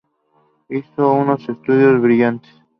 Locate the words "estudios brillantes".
1.47-2.51